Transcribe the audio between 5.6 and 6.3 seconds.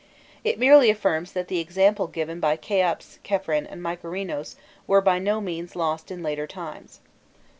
lost in